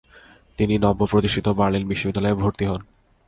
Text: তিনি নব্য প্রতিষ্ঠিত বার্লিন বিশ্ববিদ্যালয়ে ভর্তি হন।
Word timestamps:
তিনি 0.57 0.73
নব্য 0.77 1.01
প্রতিষ্ঠিত 1.05 1.47
বার্লিন 1.49 1.83
বিশ্ববিদ্যালয়ে 1.87 2.33
ভর্তি 2.33 2.65
হন। 2.65 2.81